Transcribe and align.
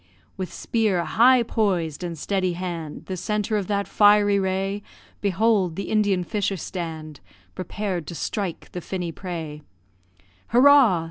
With 0.35 0.51
spear 0.51 1.03
high 1.05 1.43
poised, 1.43 2.03
and 2.03 2.17
steady 2.17 2.53
hand, 2.53 3.05
The 3.05 3.15
centre 3.15 3.55
of 3.55 3.67
that 3.67 3.87
fiery 3.87 4.39
ray, 4.39 4.81
Behold 5.21 5.75
the 5.75 5.91
Indian 5.91 6.23
fisher 6.23 6.57
stand 6.57 7.19
Prepared 7.53 8.07
to 8.07 8.15
strike 8.15 8.71
the 8.71 8.81
finny 8.81 9.11
prey; 9.11 9.61
Hurrah! 10.47 10.99